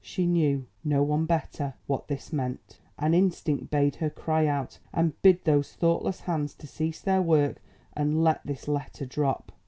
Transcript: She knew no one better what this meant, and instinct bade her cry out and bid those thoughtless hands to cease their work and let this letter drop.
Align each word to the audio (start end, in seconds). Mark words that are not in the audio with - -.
She 0.03 0.25
knew 0.25 0.65
no 0.83 1.03
one 1.03 1.27
better 1.27 1.75
what 1.85 2.07
this 2.07 2.33
meant, 2.33 2.79
and 2.97 3.13
instinct 3.13 3.69
bade 3.69 3.97
her 3.97 4.09
cry 4.09 4.47
out 4.47 4.79
and 4.91 5.13
bid 5.21 5.43
those 5.43 5.73
thoughtless 5.73 6.21
hands 6.21 6.55
to 6.55 6.65
cease 6.65 6.99
their 7.01 7.21
work 7.21 7.61
and 7.93 8.23
let 8.23 8.41
this 8.43 8.67
letter 8.67 9.05
drop. 9.05 9.51